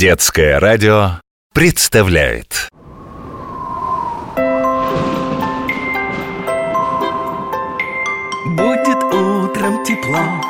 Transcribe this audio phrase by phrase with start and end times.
[0.00, 1.20] Детское радио
[1.52, 2.70] представляет.
[8.46, 10.49] Будет утром тепло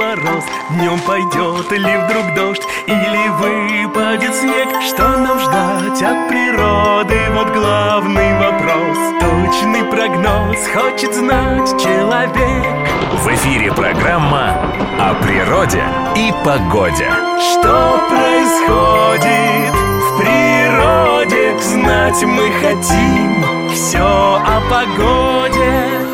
[0.00, 0.44] мороз.
[0.70, 4.68] Днем пойдет ли вдруг дождь или выпадет снег.
[4.88, 7.18] Что нам ждать от природы?
[7.34, 8.98] Вот главный вопрос.
[9.20, 12.88] Точный прогноз хочет знать человек.
[13.22, 14.56] В эфире программа
[14.98, 15.82] о природе
[16.16, 17.10] и погоде
[17.52, 21.58] Что происходит в природе?
[21.60, 26.09] Знать мы хотим все о погоде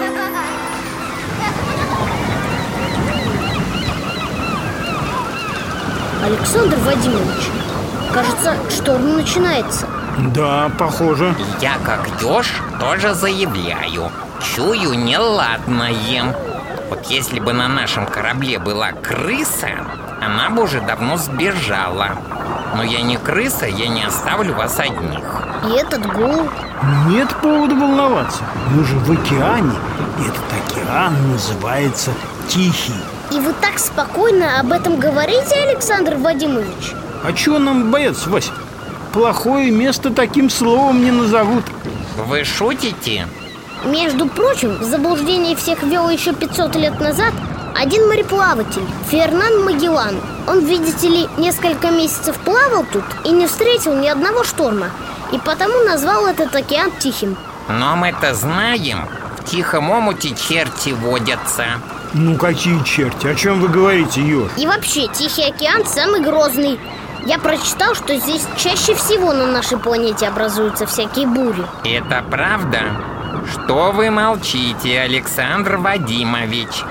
[6.26, 7.50] Александр Вадимович,
[8.12, 9.86] кажется, шторм начинается.
[10.34, 11.36] Да, похоже.
[11.60, 12.48] Я как еж
[12.80, 16.34] тоже заявляю Чую неладное
[16.90, 19.68] Вот если бы на нашем корабле была крыса
[20.20, 22.12] Она бы уже давно сбежала
[22.74, 26.48] Но я не крыса, я не оставлю вас одних И этот гул.
[27.08, 28.42] Нет повода волноваться.
[28.70, 29.76] Мы же в океане.
[30.18, 32.10] И этот океан называется
[32.48, 32.94] Тихий.
[33.32, 36.94] И вы так спокойно об этом говорите, Александр Вадимович?
[37.24, 38.52] А чего нам бояться, Вася?
[39.12, 41.64] Плохое место таким словом не назовут.
[42.26, 43.26] Вы шутите?
[43.84, 47.32] Между прочим, в заблуждение всех ввел еще 500 лет назад
[47.74, 50.16] один мореплаватель, Фернан Магеллан.
[50.46, 54.90] Он, видите ли, несколько месяцев плавал тут и не встретил ни одного шторма.
[55.32, 57.36] И потому назвал этот океан Тихим.
[57.68, 61.64] Но мы-то знаем В тихом омуте черти водятся
[62.18, 64.50] Ну какие черти, о чем вы говорите, еж?
[64.56, 66.80] И вообще, Тихий океан самый грозный.
[67.26, 71.62] Я прочитал, что здесь чаще всего на нашей планете образуются всякие бури.
[71.84, 72.80] Это правда?
[73.52, 76.84] Что вы молчите, Александр Вадимович?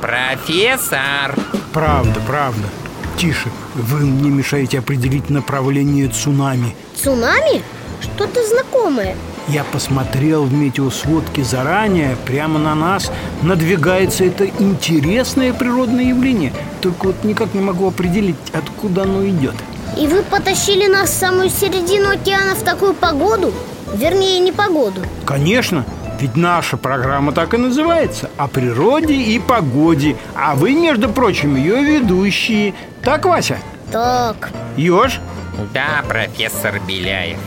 [0.00, 1.36] Профессор!
[1.72, 2.68] Правда, правда.
[3.16, 6.74] Тише, вы мне мешаете определить направление цунами.
[6.96, 7.62] Цунами?
[8.00, 9.14] Что-то знакомое.
[9.48, 13.10] Я посмотрел в метеосводке заранее, прямо на нас
[13.42, 16.52] надвигается это интересное природное явление.
[16.80, 19.54] Только вот никак не могу определить, откуда оно идет.
[19.98, 23.52] И вы потащили нас в самую середину океана в такую погоду?
[23.94, 25.02] Вернее, не погоду.
[25.26, 25.84] Конечно,
[26.20, 31.82] ведь наша программа так и называется О природе и погоде А вы, между прочим, ее
[31.82, 33.58] ведущие Так, Вася?
[33.90, 35.20] Так, Ёж?
[35.74, 37.38] Да, профессор Беляев.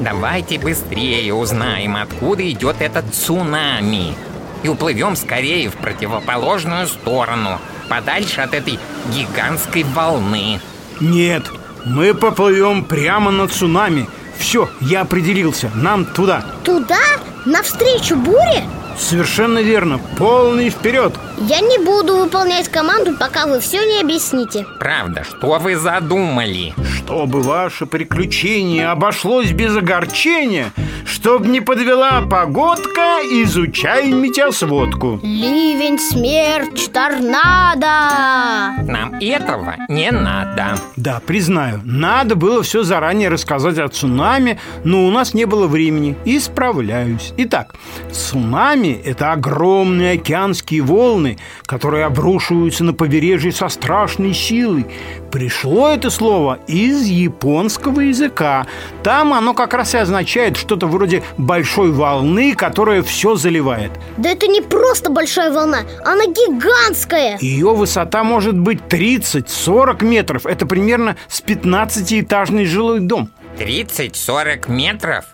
[0.00, 4.14] Давайте быстрее узнаем, откуда идет этот цунами.
[4.62, 8.78] И уплывем скорее в противоположную сторону, подальше от этой
[9.14, 10.60] гигантской волны.
[11.00, 11.44] Нет,
[11.84, 14.06] мы поплывем прямо на цунами
[14.38, 16.98] Все, я определился, нам туда туда?
[17.46, 18.64] Навстречу буре?
[18.98, 24.66] Совершенно верно, полный вперед Я не буду выполнять команду, пока вы все не объясните.
[24.78, 26.74] Правда, что вы задумали?
[26.96, 30.72] Чтобы ваше приключение обошлось без огорчения
[31.06, 38.82] Чтоб не подвела погодка, изучай метеосводку Ливень, смерч, торнадо!
[38.82, 40.76] Нам этого не надо.
[40.96, 46.16] Да, признаю, надо было все заранее рассказать о цунами, но у нас не было времени.
[46.24, 47.32] Исправляюсь.
[47.38, 47.74] Итак,
[48.12, 51.29] цунами– это огромные океанские волны,
[51.66, 54.86] которые обрушиваются на побережье со страшной силой.
[55.30, 58.66] Пришло это слово из японского языка.
[59.02, 63.92] Там оно как раз и означает что-то вроде большой волны, которая все заливает.
[64.16, 67.38] Да это не просто большая волна, она гигантская!
[67.40, 70.46] Ее высота может быть 30-40 метров.
[70.46, 73.30] Это примерно с 15-этажный жилой дом.
[73.58, 75.24] 30-40 метров?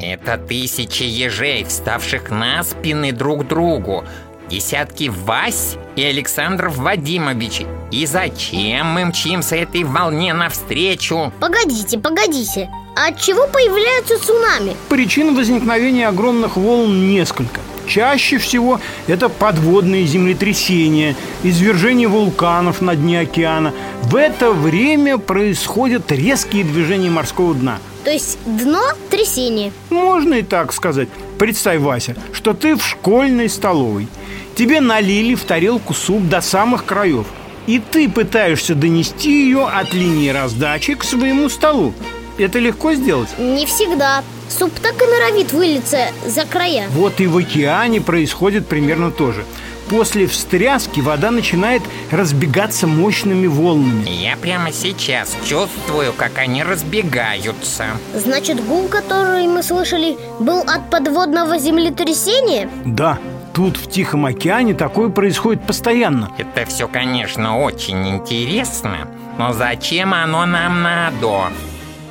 [0.00, 4.04] Это тысячи ежей, вставших на спины друг другу.
[4.50, 7.62] Десятки Вась и Александров Вадимович.
[7.92, 11.32] И зачем мы мчимся этой волне навстречу?
[11.38, 12.68] Погодите, погодите.
[12.96, 14.76] А от чего появляются цунами?
[14.88, 17.60] Причин возникновения огромных волн несколько.
[17.86, 23.72] Чаще всего это подводные землетрясения, извержение вулканов на дне океана.
[24.02, 27.78] В это время происходят резкие движения морского дна.
[28.02, 29.72] То есть дно– трясение.
[29.90, 31.08] Можно и так сказать.
[31.40, 34.08] Представь, Вася, что ты в школьной столовой.
[34.54, 37.26] Тебе налили в тарелку суп до самых краев.
[37.66, 41.94] И ты пытаешься донести ее от линии раздачи к своему столу.
[42.36, 43.30] Это легко сделать?
[43.38, 44.22] Не всегда.
[44.50, 46.88] Суп так и норовит вылиться за края.
[46.90, 49.46] Вот и в океане происходит примерно то же.
[49.90, 51.82] После встряски вода начинает
[52.12, 54.08] разбегаться мощными волнами.
[54.08, 57.86] Я прямо сейчас чувствую, как они разбегаются.
[58.14, 62.70] Значит, гул, который мы слышали, был от подводного землетрясения?
[62.84, 63.18] Да,
[63.52, 66.30] Тут, в Тихом океане, такое происходит постоянно.
[66.38, 69.08] Это все, конечно, очень интересно,
[69.38, 71.50] но зачем оно нам надо?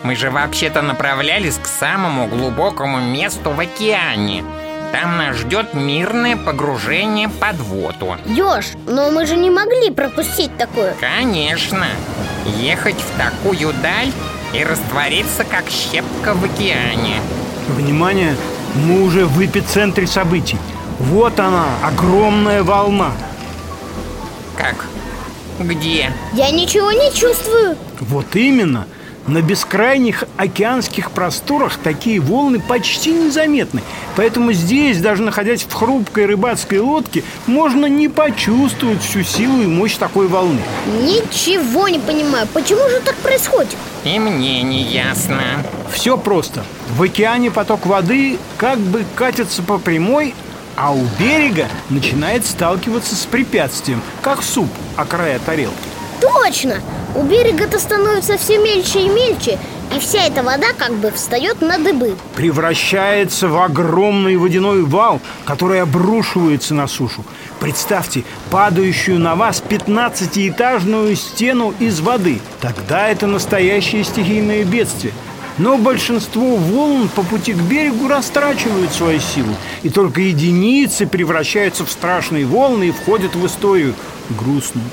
[0.03, 4.43] Мы же вообще-то направлялись к самому глубокому месту в океане.
[4.91, 8.17] Там нас ждет мирное погружение под воду.
[8.25, 11.85] Ёж, но мы же не могли пропустить такое Конечно,
[12.57, 14.11] ехать в такую даль
[14.53, 17.21] и раствориться как щепка в океане.
[17.67, 18.35] Внимание,
[18.73, 20.57] мы уже в эпицентре событий.
[20.99, 23.11] Вот она, огромная волна.
[24.57, 24.85] Как?
[25.59, 26.11] Где?
[26.33, 28.87] Я ничего не чувствую Вот именно.
[29.27, 33.81] На бескрайних океанских просторах такие волны почти незаметны.
[34.15, 39.97] Поэтому здесь, даже находясь в хрупкой рыбацкой лодке, можно не почувствовать всю силу и мощь
[39.97, 40.61] такой волны.
[41.01, 43.75] Ничего не понимаю, почему же так происходит?
[44.03, 45.41] И мне не ясно.
[45.91, 46.63] Все просто.
[46.95, 50.33] В океане поток воды как бы катится по прямой,
[50.75, 55.75] а у берега начинает сталкиваться с препятствием, как суп о края тарелки.
[56.21, 56.81] Точно!
[57.15, 59.57] У берега-то становится все мельче и мельче
[59.95, 65.81] И вся эта вода как бы встает на дыбы превращается в огромный водяной вал, который
[65.81, 67.25] обрушивается на сушу.
[67.59, 72.39] Представьте падающую на вас 15-этажную стену из воды.
[72.61, 75.13] Тогда это настоящее стихийное бедствие.
[75.57, 79.53] Но большинство волн по пути к берегу растрачивают свою силу,
[79.83, 83.95] и только единицы превращаются в страшные волны и входят в историю
[84.29, 84.85] грустную.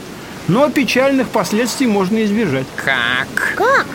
[0.49, 2.67] Но печальных последствий можно избежать.
[2.77, 3.55] Как?
[3.57, 3.87] Как?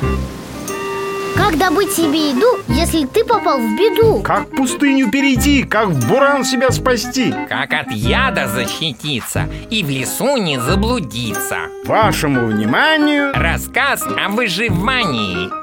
[1.36, 4.22] Как добыть себе еду, если ты попал в беду?
[4.22, 7.34] Как пустыню перейти, как в буран себя спасти?
[7.50, 11.58] Как от яда защититься и в лесу не заблудиться?
[11.86, 15.61] Вашему вниманию Рассказ о выживании.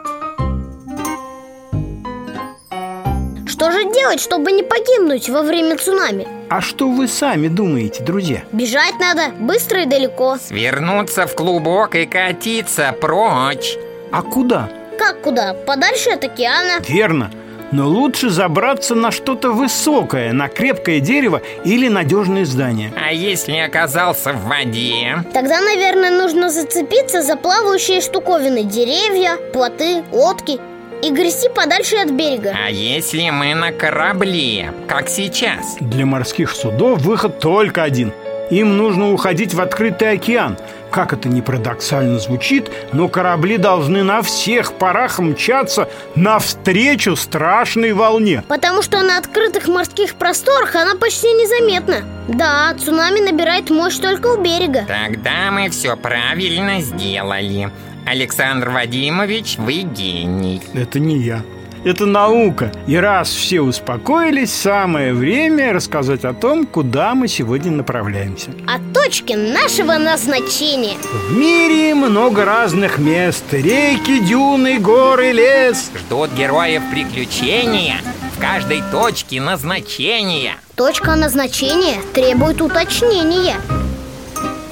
[3.59, 6.29] Что же делать, чтобы не погибнуть во время цунами?
[6.49, 8.43] А что вы сами думаете, друзья?
[8.53, 13.77] Бежать надо быстро и далеко Свернуться в клубок и катиться прочь.
[14.13, 14.71] А куда?
[14.97, 15.55] Как куда?
[15.55, 17.33] Подальше от океана Верно.
[17.73, 22.93] Но лучше забраться на что-то высокое, на крепкое дерево или надежное здание.
[22.97, 25.25] А если оказался в воде?
[25.35, 30.61] Тогда, наверное, нужно зацепиться за плавающие штуковины Деревья, плоты, лодки
[31.03, 35.77] И грести подальше от берега А если мы на корабле, как сейчас?
[35.81, 38.13] Для морских судов выход только один.
[38.51, 40.57] Им нужно уходить в открытый океан.
[40.91, 48.43] Как это ни парадоксально звучит, но корабли должны на всех парах мчаться навстречу страшной волне.
[48.49, 54.43] Потому что на открытых морских просторах она почти незаметна Да, цунами набирает мощь только у
[54.43, 57.71] берега Тогда мы все правильно сделали.
[58.09, 60.63] Александр Вадимович, вы гений.
[60.73, 61.43] Это не я.
[61.85, 62.73] Это наука.
[62.87, 68.51] И раз все успокоились, самое время рассказать о том, куда мы сегодня направляемся.
[68.67, 70.97] О точке нашего назначения
[71.29, 73.45] В мире много разных мест.
[73.53, 75.91] Реки, дюны, горы, лес.
[75.95, 77.97] Ждут героев приключения
[78.35, 80.55] в каждой точке назначения.
[80.77, 83.57] Точка назначения требует уточнения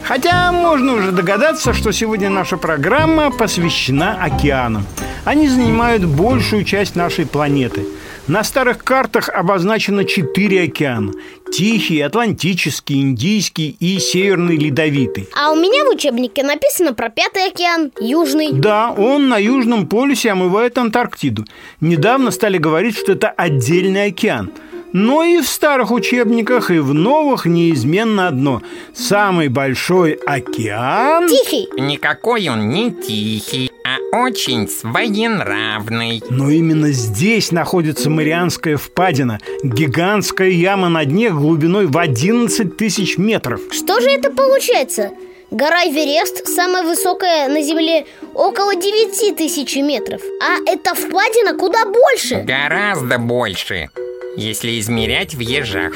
[0.07, 4.87] Хотя можно уже догадаться, что сегодня наша программа посвящена океанам.
[5.25, 7.85] Они занимают большую часть нашей планеты.
[8.29, 11.13] На старых картах обозначено четыре океана.
[11.53, 15.29] Тихий, Атлантический, Индийский и Северный Ледовитый.
[15.37, 20.31] А у меня в учебнике написано про Пятый океан, Южный Да, он на Южном полюсе
[20.31, 21.45] омывает Антарктиду.
[21.81, 24.53] Недавно стали говорить, что это отдельный океан.
[24.99, 28.63] Но и в старых учебниках, и в новых неизменно одно.
[28.95, 31.29] Самый большой океан...
[31.29, 36.23] Тихий Никакой он не тихий, а очень своенравный.
[36.31, 39.39] Но именно здесь находится Марианская впадина.
[39.63, 43.61] Гигантская яма на дне глубиной в 11 тысяч метров.
[43.73, 45.11] Что же это получается?
[45.51, 52.43] Гора Эверест, самая высокая на Земле, около 9 тысяч метров А эта впадина куда больше
[52.43, 53.91] Гораздо больше,
[54.37, 55.93] если измерять в ежах.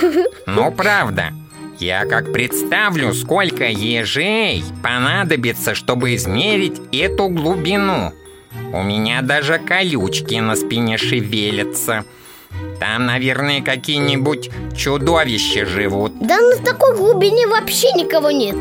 [0.47, 1.32] Но правда,
[1.78, 8.12] я как представлю, сколько ежей понадобится, чтобы измерить эту глубину.
[8.73, 12.04] У меня даже колючки на спине шевелятся.
[12.80, 16.12] Там, наверное, какие-нибудь чудовища живут.
[16.20, 18.56] Да на такой глубине вообще никого нет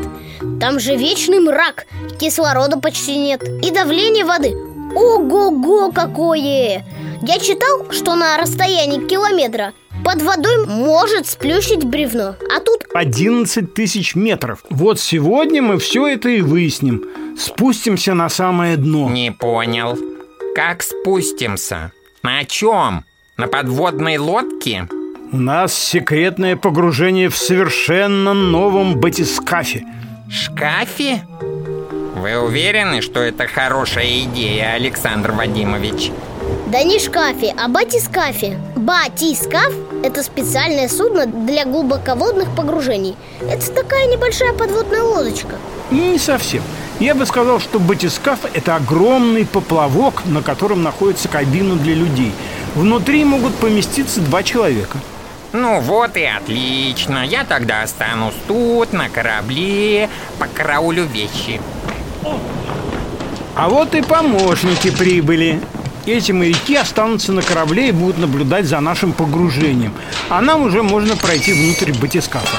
[0.60, 1.86] Там же вечный мрак,
[2.20, 4.54] кислорода почти нет И давление воды
[4.94, 6.84] Ого-го какое!
[7.22, 9.74] Я читал, что на расстоянии километра
[10.04, 14.64] под водой может сплющить бревно А тут 11 тысяч метров.
[14.70, 17.04] Вот сегодня мы все это и выясним.
[17.38, 19.10] Спустимся на самое дно.
[19.10, 19.98] Не понял.
[20.54, 21.92] Как спустимся?
[22.22, 23.04] На чем?
[23.36, 24.88] На подводной лодке?
[25.32, 29.84] У нас секретное погружение в совершенно новом батискафе.
[30.30, 31.22] Шкафе?
[32.16, 36.10] Вы уверены, что это хорошая идея, Александр Вадимович?
[36.70, 39.72] Да не шкафе, а батискафе Батискаф–
[40.04, 45.56] это специальное судно для глубоководных погружений Это такая небольшая подводная лодочка
[45.90, 46.62] Не совсем
[47.00, 52.32] Я бы сказал, что батискаф– это огромный поплавок, на котором находится кабина для людей
[52.76, 54.98] Внутри могут поместиться два человека
[55.52, 57.26] ну вот и отлично.
[57.26, 60.08] Я тогда останусь тут, на корабле,
[60.38, 61.60] по караулю вещи.
[63.56, 65.60] А вот и помощники прибыли.
[66.06, 69.92] Эти моряки останутся на корабле и будут наблюдать за нашим погружением.
[70.28, 72.56] А нам уже можно пройти внутрь батискафа.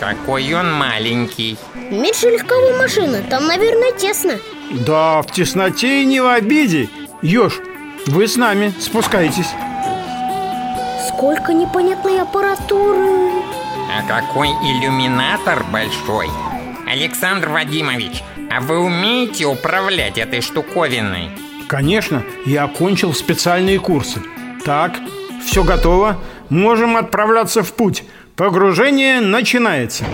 [0.00, 1.58] Какой он маленький.
[1.90, 4.38] Меньше легковой машины, там, наверное, тесно.
[4.70, 6.88] Да, в тесноте и не в обиде.
[7.20, 7.60] Ёж,
[8.06, 9.48] вы с нами, спускайтесь.
[11.08, 13.30] Сколько непонятной аппаратуры.
[13.92, 16.28] А какой иллюминатор большой.
[16.86, 21.30] Александр Вадимович, а вы умеете управлять этой штуковиной?
[21.68, 24.20] Конечно, я окончил специальные курсы.
[24.64, 24.96] Так,
[25.46, 26.18] все готово.
[26.48, 28.02] Можем отправляться в путь.
[28.34, 30.04] Погружение начинается.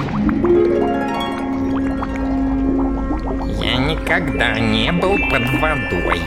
[3.62, 6.20] Я никогда не был под водой.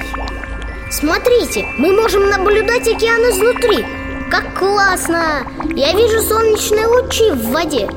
[0.90, 3.86] Смотрите, мы можем наблюдать океан изнутри
[4.32, 5.46] Как классно!
[5.76, 7.88] Я вижу солнечные лучи в воде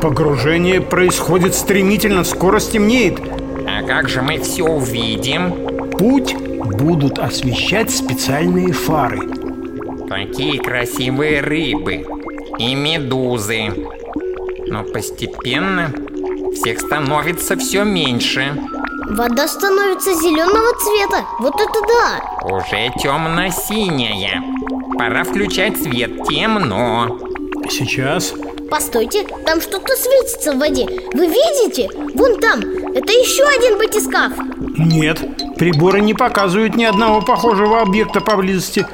[0.00, 3.37] Погружение происходит стремительно, скоро стемнеет А
[3.88, 5.90] как же мы все увидим?
[5.92, 9.20] Путь будут освещать специальные фары.
[10.06, 12.04] Какие красивые рыбы
[12.58, 13.72] и медузы.
[14.66, 15.90] Но постепенно
[16.54, 18.62] всех становится все меньше.
[19.08, 21.24] Вода становится зеленого цвета.
[21.38, 22.56] Вот это да!
[22.56, 24.42] Уже темно-синяя
[24.98, 27.18] Пора включать свет, темно.
[27.70, 28.34] Сейчас
[28.70, 30.86] Постойте, там что-то светится в воде.
[31.14, 31.88] Вы видите?
[32.14, 34.32] Вон там, это еще один батискаф.
[34.76, 35.20] Нет,
[35.56, 38.86] приборы не показывают ни одного похожего объекта поблизости.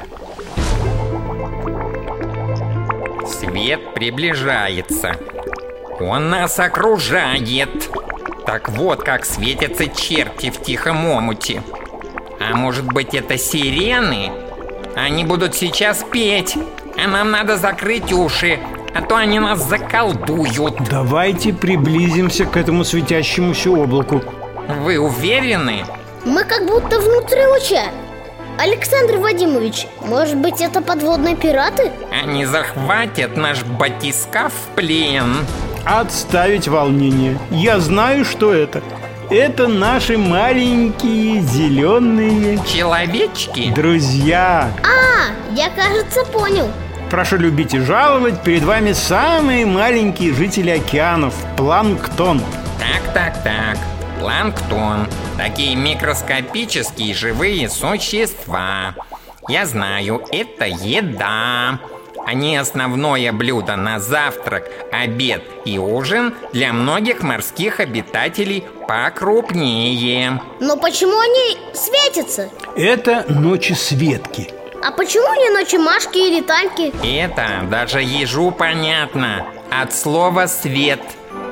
[3.27, 5.15] Свет приближается.
[5.99, 7.89] Он нас окружает.
[8.45, 11.63] Так вот, как светятся черти в тихом омуте.
[12.39, 14.31] А может быть это сирены?
[14.95, 16.55] Они будут сейчас петь,
[16.97, 18.59] а нам надо закрыть уши,
[18.95, 20.75] а то они нас заколдуют.
[20.89, 24.23] Давайте приблизимся к этому светящемуся облаку.
[24.81, 25.85] Вы уверены?
[26.23, 27.83] Мы как будто внутри луча.
[28.57, 31.91] Александр Вадимович, может быть это подводные пираты?
[32.23, 35.35] Они захватят наш батискаф в плен.
[35.83, 37.37] Отставить волнение.
[37.51, 38.81] Я знаю, что это.
[39.29, 43.73] Это наши маленькие зеленые Человечки?
[43.75, 44.69] друзья.
[44.83, 46.71] А, я, кажется, понял.
[47.09, 52.41] Прошу любить и жаловать, перед вами самые маленькие жители океанов– планктон.
[52.79, 53.77] Так, так, так.
[54.19, 55.07] Планктон.
[55.37, 58.95] Такие микроскопические живые существа.
[59.47, 61.79] Я знаю, это еда.
[62.25, 70.41] Они основное блюдо на завтрак, обед и ужин для многих морских обитателей покрупнее.
[70.59, 72.49] Но почему они светятся?
[72.75, 74.64] Это ночи Светки.
[74.83, 76.93] А почему не ночи Машки или Таньки?
[77.03, 79.45] Это даже ежу понятно.
[79.71, 81.01] От слова «свет»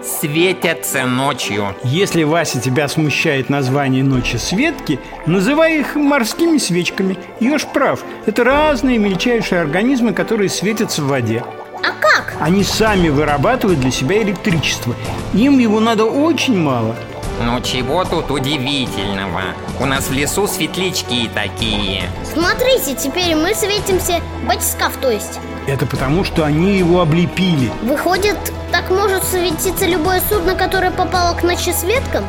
[0.04, 1.76] светятся ночью.
[1.84, 7.18] Если, Вася, тебя смущает название ночи Светки, называй их морскими свечками.
[7.40, 11.44] Еж прав, это разные мельчайшие организмы, которые светятся в воде.
[11.82, 12.36] А как?
[12.40, 14.96] Они сами вырабатывают для себя электричество.
[15.34, 16.96] Им его надо очень мало.
[17.42, 19.42] Ну чего тут удивительного?
[19.80, 22.04] У нас в лесу светлячки такие.
[22.32, 25.40] Смотрите, теперь мы светимся, батискаф то есть.
[25.68, 27.72] Это потому, что они его облепили.
[27.84, 28.38] Выходит,
[28.72, 32.26] так может светиться любое судно, которое попало к ночи светкам?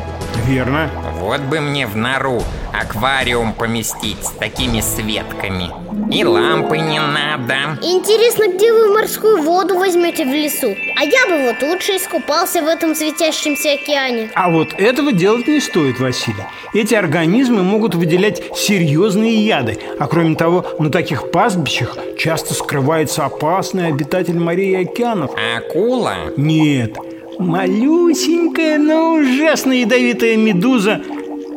[0.46, 0.90] Верно.
[1.24, 2.42] Вот бы мне в нору
[2.78, 5.70] аквариум поместить с такими светками.
[6.14, 7.78] И лампы не надо.
[7.80, 10.76] Интересно, где вы морскую воду возьмете в лесу?
[10.96, 14.30] А я бы вот лучше искупался в этом светящемся океане.
[14.34, 16.44] А вот этого делать не стоит, Василий.
[16.74, 19.78] Эти организмы могут выделять серьезные яды.
[19.98, 25.30] А кроме того, на таких пастбищах часто скрывается опасный обитатель морей и океанов.
[25.56, 26.16] Акула?
[26.36, 26.98] Нет,
[27.38, 31.00] малюсенькая, но ужасно ядовитая медуза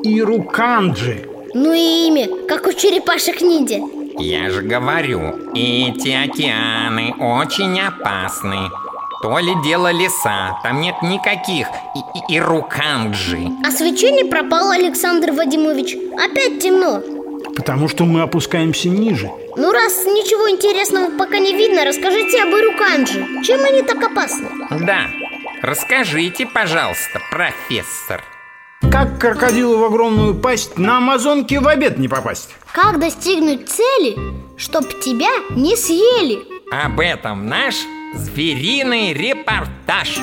[0.03, 1.27] Ируканджи.
[1.53, 3.79] Ну и имя, как у черепашек ниндзя.
[4.19, 8.69] Я же говорю, эти океаны очень опасны.
[9.21, 13.49] То ли дело леса, там нет никаких и, и, ируканджи.
[13.65, 15.97] А свечение пропало, Александр Вадимович.
[16.13, 17.01] Опять темно.
[17.55, 19.31] Потому что мы опускаемся ниже.
[19.55, 23.25] Ну, раз ничего интересного пока не видно, расскажите об Ируканджи.
[23.43, 24.47] Чем они так опасны?
[24.85, 25.07] Да,
[25.61, 28.23] расскажите, пожалуйста, профессор.
[28.91, 32.55] Как крокодилу в огромную пасть на Амазонке в обед не попасть?
[32.71, 34.17] Как достигнуть цели,
[34.57, 36.39] чтоб тебя не съели?
[36.71, 37.75] Об этом наш
[38.13, 40.19] звериный репортаж.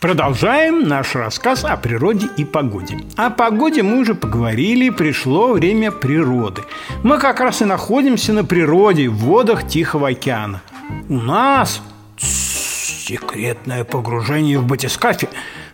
[0.00, 2.98] Продолжаем наш рассказ о природе и погоде.
[3.16, 6.62] О погоде мы уже поговорили, пришло время природы.
[7.02, 10.62] Мы как раз и находимся на природе, в водах Тихого океана.
[11.10, 11.82] У нас
[13.10, 15.28] секретное погружение в батискафе.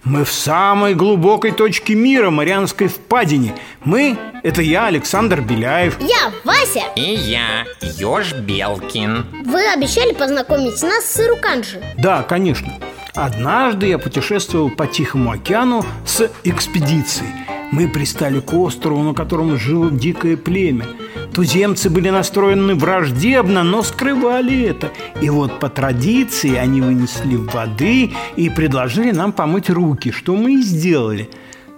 [0.05, 3.55] Мы в самой глубокой точке мира, Марианской впадине.
[3.85, 5.99] Мы– это я, Александр Беляев.
[6.01, 6.85] Я Вася.
[6.97, 7.65] И я,
[7.99, 9.27] Ёж Белкин.
[9.45, 11.83] Вы обещали познакомить нас с Ируканджи.
[11.99, 12.73] Да, конечно.
[13.15, 17.56] Однажды я путешествовал по Тихому океану с экспедицией.
[17.73, 20.87] Мы пристали к острову, на котором жило дикое племя.
[21.35, 24.93] Туземцы были настроены враждебно, но скрывали это.
[25.21, 30.63] И вот по традиции они вынесли воды и предложили нам помыть руки, что мы и
[30.63, 31.29] сделали.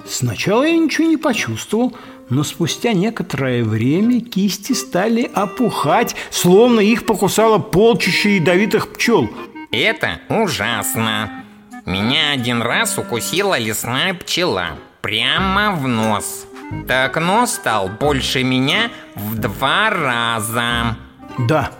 [0.06, 1.96] Сначала я ничего не почувствовал,
[2.28, 9.28] но спустя некоторое время кисти стали опухать, словно их покусало полчище ядовитых пчел.
[9.70, 11.44] Это ужасно.
[11.86, 16.46] Меня один раз укусила лесная пчела прямо в нос.
[16.86, 20.98] Так нос стал больше меня в два раза.
[21.38, 21.70] Да,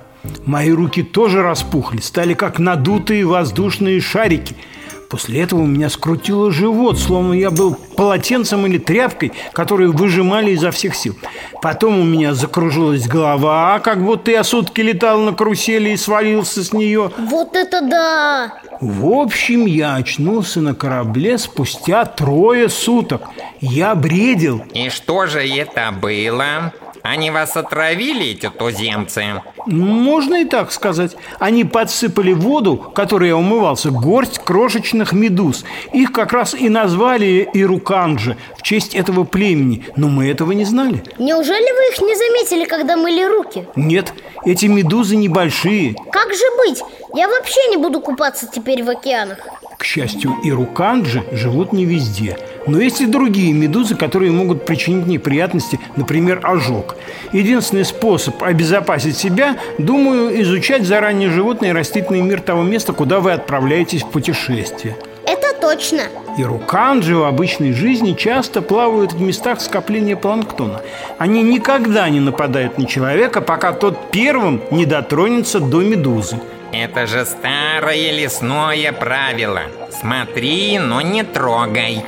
[0.47, 4.57] мои руки тоже распухли, стали как надутые воздушные шарики–
[5.09, 10.71] После этого у меня скрутило живот, словно я был полотенцем или тряпкой, которые выжимали изо
[10.71, 11.17] всех сил.
[11.63, 16.75] Потом у меня закружилась голова, как будто я сутки летал на карусели и свалился с
[16.75, 17.11] нее.
[17.17, 18.53] Вот это да!
[18.81, 23.23] В общем, я очнулся на корабле спустя трое суток.
[23.61, 24.63] Я бредил.
[24.73, 26.73] И что же это было?
[27.11, 29.43] Они вас отравили, эти туземцы?
[29.65, 31.17] Можно и так сказать.
[31.39, 35.65] Они подсыпали в воду, которой я умывался, горсть крошечных медуз.
[35.95, 41.03] Их как раз и назвали Ируканджи в честь этого племени, но мы этого не знали.
[41.19, 43.67] Неужели вы их не заметили, когда мыли руки?
[43.75, 44.13] Нет,
[44.45, 45.95] эти медузы небольшие.
[46.13, 46.83] Как же быть?
[47.15, 49.39] Я вообще не буду купаться теперь в океанах.
[49.79, 52.37] К счастью, ируканджи живут не везде.
[52.67, 56.97] Но есть и другие медузы, которые могут причинить неприятности, например, ожог.
[57.33, 63.31] Единственный способ обезопасить себя, думаю, изучать заранее животный и растительный мир того места, куда вы
[63.31, 64.97] отправляетесь в путешествие.
[65.25, 66.03] Это точно.
[66.37, 70.83] Ируканджи в обычной жизни часто плавают в местах скопления планктона.
[71.19, 76.41] Они никогда не нападают на человека, пока тот первым не дотронется до медузы.
[76.73, 79.63] Это же старое лесное правило.
[80.01, 82.05] Смотри, но не трогай.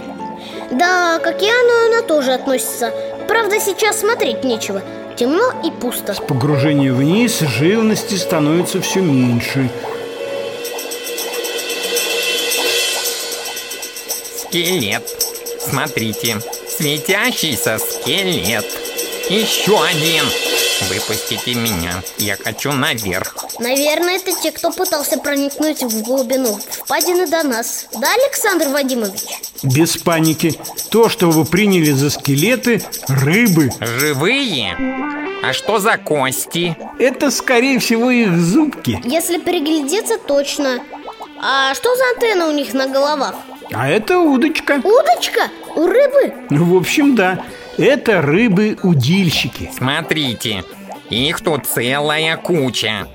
[0.71, 2.93] Да, к океану она тоже относится.
[3.27, 4.83] Правда, сейчас смотреть нечего.
[5.17, 6.15] Темно и пусто.
[6.15, 9.71] С погружением вниз живности становится все меньше.
[14.37, 15.03] Скелет.
[15.59, 18.67] Смотрите, светящийся скелет.
[19.29, 20.25] Еще один.
[20.89, 27.43] Выпустите меня, я хочу наверх Наверное, это те, кто пытался проникнуть в глубину впадины до
[27.47, 29.21] нас Да, Александр Вадимович?
[29.63, 30.59] Без паники
[30.91, 34.77] То, что вы приняли за скелеты, рыбы Живые?
[35.43, 36.77] А что за кости?
[36.99, 40.81] Это, скорее всего, их зубки Если приглядеться, точно
[41.43, 43.35] А что за антенна у них на головах?
[43.73, 45.51] А это удочка Удочка?
[45.77, 46.35] У рыбы?
[46.49, 47.45] В общем, да
[47.77, 50.65] это рыбы-удильщики Смотрите,
[51.09, 53.07] их тут целая куча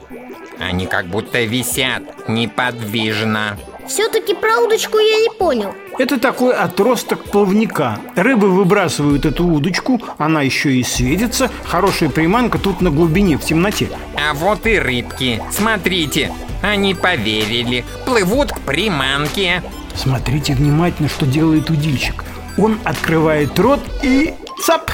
[0.60, 3.58] Они как будто висят неподвижно.
[3.88, 5.74] Все-таки про удочку я не понял.
[6.00, 8.00] Это такой отросток плавника.
[8.16, 11.52] Рыбы выбрасывают эту удочку, она еще и светится.
[11.66, 13.90] Хорошая приманка тут на глубине, в темноте.
[14.16, 19.62] А вот и рыбки, смотрите, они поверили, плывут к приманке.
[19.94, 22.24] Смотрите внимательно, что делает удильщик.
[22.58, 24.34] Он открывает рот и
[24.66, 24.90] Цап!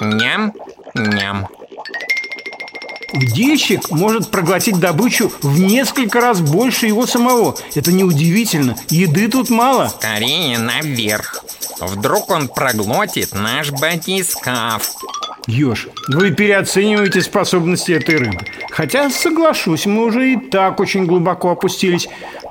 [0.00, 0.52] Ням,
[0.94, 1.48] ням.
[3.16, 7.56] Удильщик может проглотить добычу в несколько раз больше его самого.
[7.74, 8.76] Это неудивительно.
[8.88, 9.88] Еды тут мало.
[9.88, 11.42] Скорее наверх.
[11.80, 14.92] Вдруг он проглотит наш батискаф.
[15.46, 18.40] Ёж, вы переоцениваете способности этой рыбы.
[18.70, 22.08] Хотя, соглашусь, мы уже и так очень глубоко опустились.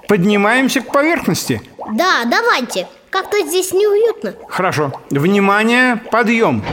[0.08, 1.62] Поднимаемся к поверхности.
[1.94, 2.88] Да, давайте.
[3.10, 4.34] Как-то здесь неуютно.
[4.50, 4.94] Хорошо.
[5.10, 6.64] Внимание, подъем.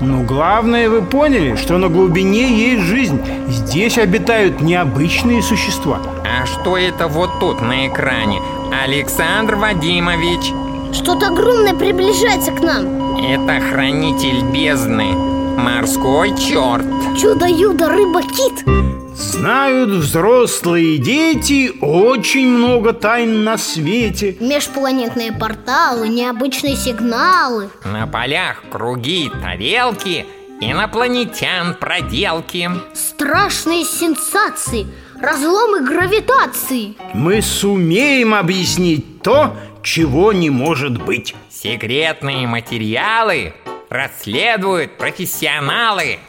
[0.00, 3.20] Но главное, вы поняли, что на глубине есть жизнь.
[3.48, 6.00] Здесь обитают необычные существа.
[6.24, 8.40] А что это вот тут на экране?
[8.84, 10.52] Александр Вадимович,
[10.94, 15.12] Что-то огромное приближается к нам это хранитель бездны.
[15.56, 16.84] Морской черт.
[17.20, 24.38] Чудо-юдо, рыба-кит Знают взрослые дети очень много тайн на свете.
[24.40, 30.24] Межпланетные порталы, необычные сигналы На полях круги, тарелки,
[30.62, 32.70] инопланетян проделки.
[32.94, 34.86] Страшные сенсации
[35.20, 41.34] Разломы гравитации Мы сумеем объяснить то, чего не может быть.
[41.50, 43.52] Секретные материалы
[43.90, 46.20] расследуют профессионалы.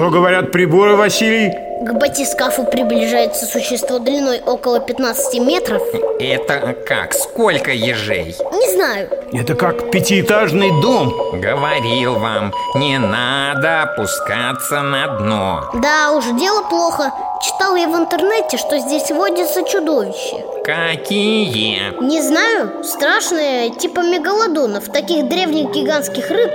[0.00, 1.52] Что говорят приборы, Василий?
[1.84, 5.82] К батискафу приближается существо длиной около 15 метров
[6.18, 7.12] Это как?
[7.12, 8.34] Сколько ежей?
[8.50, 11.12] Не знаю Это как пятиэтажный дом.
[11.38, 15.70] Говорил вам, не надо опускаться на дно.
[15.74, 22.02] Да уж, дело плохо Читал я в интернете, что здесь водятся чудовища Какие?
[22.02, 26.50] Не знаю, страшные, типа мегалодонов Таких древних гигантских рыб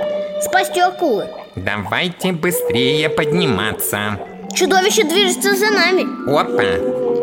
[0.46, 4.18] с пастью акулы Давайте быстрее подниматься.
[4.54, 7.16] Чудовище движется за нами Опа!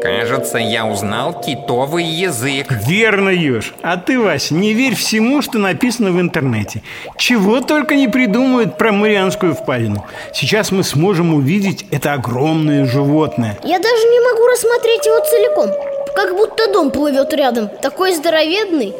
[0.00, 2.66] Кажется, я узнал китовый язык.
[2.86, 3.74] Верно, Ёж.
[3.82, 6.82] А ты, Вась, не верь всему, что написано в интернете.
[7.16, 10.06] Чего только не придумают про Марианскую впадину.
[10.32, 13.58] Сейчас мы сможем увидеть это огромное животное.
[13.64, 15.70] Я даже не могу рассмотреть его целиком
[16.14, 18.94] Как будто дом плывет рядом Такой здоровенный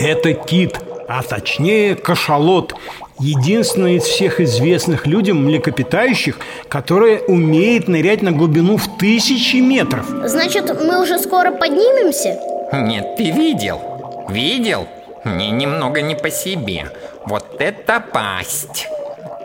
[0.00, 0.78] Это кит,
[1.10, 2.74] а точнее кашалот.
[3.18, 10.06] Единственное из всех известных людям млекопитающих, которое умеет нырять на глубину в тысячи метров.
[10.24, 12.38] Значит, мы уже скоро поднимемся?
[12.72, 13.80] Нет, ты видел?
[14.28, 14.86] Видел?
[15.24, 16.92] Мне немного не по себе.
[17.26, 18.86] Вот это пасть.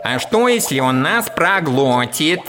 [0.04, 2.42] А что, если он нас проглотит?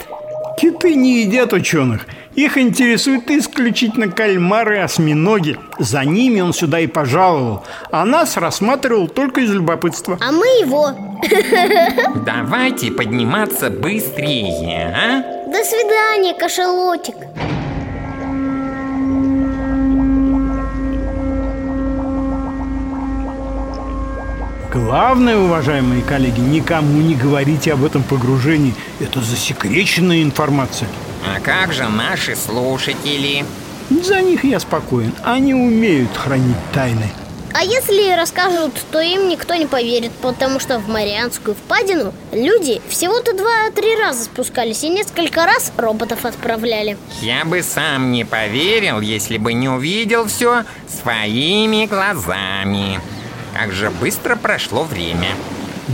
[0.58, 2.06] Киты не едят ученых.
[2.34, 5.56] Их интересуют исключительно кальмары и осьминоги.
[5.78, 7.62] За ними он сюда и пожаловал.
[7.92, 10.18] А нас рассматривал только из любопытства.
[10.20, 10.90] А мы его
[12.26, 15.50] Давайте подниматься быстрее, а?
[15.50, 17.14] До свидания, кашалотик
[24.88, 28.74] Главное, уважаемые коллеги, никому не говорите об этом погружении.
[29.00, 30.88] Это засекреченная информация.
[31.26, 33.44] А как же наши слушатели?
[33.90, 35.12] За них я спокоен.
[35.22, 37.04] Они умеют хранить тайны.
[37.52, 43.32] А если расскажут, то им никто не поверит Потому что в Марианскую впадину люди всего-то
[43.34, 49.54] два-три раза спускались И несколько раз роботов отправляли Я бы сам не поверил, если бы
[49.54, 50.64] не увидел все
[51.02, 53.00] своими глазами.
[53.58, 55.26] Как же быстро прошло время.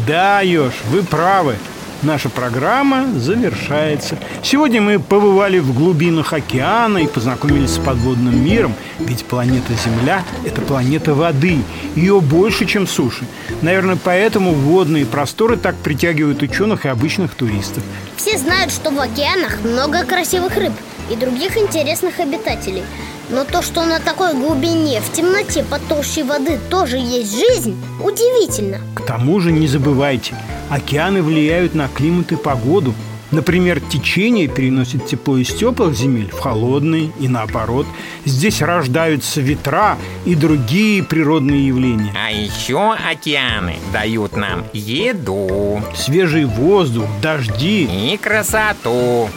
[0.07, 1.57] Да, Ёж, вы правы.
[2.03, 4.18] Наша программа завершается.
[4.42, 8.74] Сегодня мы побывали в глубинах океана и познакомились с подводным миром.
[8.98, 11.57] Ведь планета Земля– это планета воды.
[11.96, 13.24] Ее больше, чем суши.
[13.62, 17.83] Наверное, поэтому водные просторы так притягивают ученых и обычных туристов.
[18.18, 20.72] Все знают, что в океанах много красивых рыб
[21.11, 22.83] и других интересных обитателей
[23.30, 28.80] Но то, что на такой глубине, в темноте под толщей воды тоже есть жизнь, удивительно
[28.94, 30.34] К тому же не забывайте,
[30.68, 32.94] океаны влияют на климат и погоду.
[33.30, 37.87] Например, течение переносит тепло из теплых земель в холодные и наоборот.
[38.24, 42.14] Здесь рождаются ветра и другие природные явления.
[42.14, 48.12] А еще океаны дают нам еду Свежий воздух, дожди.
[48.12, 49.28] и красоту.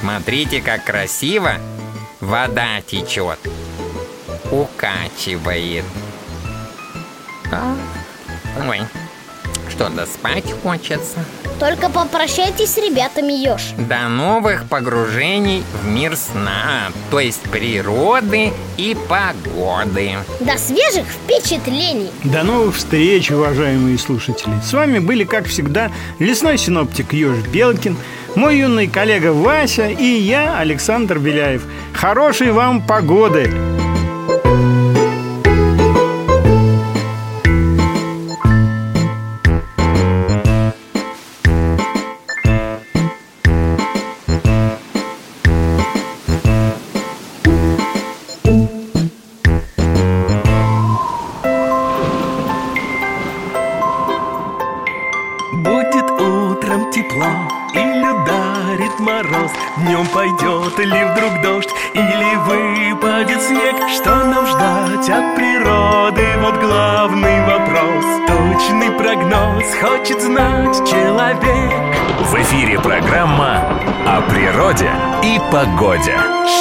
[0.00, 1.52] Смотрите, как красиво
[2.20, 3.38] вода течет.
[4.50, 5.84] Укачивает.
[7.52, 7.76] А?
[8.68, 8.80] Ой,
[9.68, 11.24] что-то спать хочется.
[11.60, 18.96] Только попрощайтесь с ребятами, Ёж До новых погружений в мир сна, то есть природы и
[19.08, 20.12] погоды.
[20.40, 24.54] До свежих впечатлений До новых встреч, уважаемые слушатели.
[24.64, 27.98] С вами были, как всегда, лесной синоптик Ёж Белкин,
[28.36, 31.62] мой юный коллега Вася и я, Александр Беляев.
[31.92, 33.69] Хорошей вам погоды!
[76.00, 76.59] Погоде.